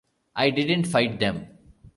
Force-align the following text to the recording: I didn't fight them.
I 0.35 0.49
didn't 0.49 0.85
fight 0.87 1.19
them. 1.19 1.45